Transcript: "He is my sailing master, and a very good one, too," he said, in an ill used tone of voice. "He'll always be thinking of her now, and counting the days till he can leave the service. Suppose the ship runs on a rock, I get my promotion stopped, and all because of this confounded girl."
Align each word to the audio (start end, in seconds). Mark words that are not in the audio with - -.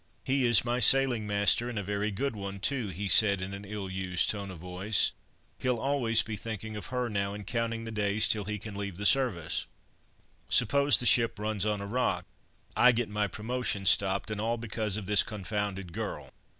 "He 0.23 0.47
is 0.47 0.65
my 0.65 0.79
sailing 0.79 1.27
master, 1.27 1.69
and 1.69 1.77
a 1.77 1.83
very 1.83 2.09
good 2.09 2.35
one, 2.35 2.59
too," 2.59 2.87
he 2.87 3.07
said, 3.07 3.39
in 3.39 3.53
an 3.53 3.65
ill 3.65 3.87
used 3.87 4.31
tone 4.31 4.49
of 4.49 4.57
voice. 4.57 5.11
"He'll 5.59 5.77
always 5.77 6.23
be 6.23 6.35
thinking 6.35 6.75
of 6.75 6.87
her 6.87 7.07
now, 7.07 7.35
and 7.35 7.45
counting 7.45 7.83
the 7.83 7.91
days 7.91 8.27
till 8.27 8.45
he 8.45 8.57
can 8.57 8.73
leave 8.73 8.97
the 8.97 9.05
service. 9.05 9.67
Suppose 10.49 10.97
the 10.97 11.05
ship 11.05 11.37
runs 11.37 11.67
on 11.67 11.81
a 11.81 11.85
rock, 11.85 12.25
I 12.75 12.91
get 12.93 13.09
my 13.09 13.27
promotion 13.27 13.85
stopped, 13.85 14.31
and 14.31 14.41
all 14.41 14.57
because 14.57 14.97
of 14.97 15.05
this 15.05 15.21
confounded 15.21 15.93
girl." 15.93 16.31